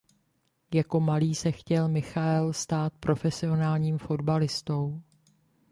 Jako 0.73 0.99
malý 0.99 1.35
se 1.35 1.51
chtěl 1.51 1.89
Michael 1.89 2.53
stát 2.53 2.93
profesionálním 2.99 3.97
fotbalistou. 3.97 5.01